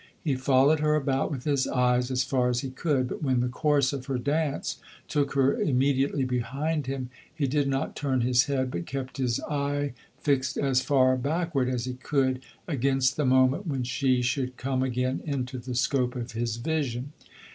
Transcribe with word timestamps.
He 0.19 0.33
followed 0.35 0.79
her 0.79 0.95
about 0.95 1.29
with 1.29 1.43
his 1.43 1.67
eyes 1.67 2.09
as 2.09 2.23
far 2.23 2.49
as 2.49 2.61
he 2.61 2.71
could; 2.71 3.07
but 3.07 3.21
when 3.21 3.39
the 3.39 3.47
course 3.47 3.93
of 3.93 4.07
her 4.07 4.17
dance 4.17 4.77
took 5.07 5.33
her 5.35 5.61
immediately 5.61 6.25
behind 6.25 6.87
him 6.87 7.11
he 7.31 7.45
did 7.45 7.67
not 7.67 7.95
turn 7.95 8.21
his 8.21 8.45
head, 8.45 8.71
but 8.71 8.87
kept 8.87 9.17
his 9.17 9.39
eye 9.41 9.93
fixed 10.19 10.57
as 10.57 10.81
far 10.81 11.15
backward 11.17 11.69
as 11.69 11.85
he 11.85 11.93
could, 11.93 12.41
against 12.67 13.15
the 13.15 13.25
moment 13.25 13.67
when 13.67 13.83
she 13.83 14.23
should 14.23 14.57
come 14.57 14.81
again 14.81 15.21
into 15.23 15.59
the 15.59 15.75
scope 15.75 16.15
of 16.15 16.31
his 16.31 16.57
vision. 16.57 17.13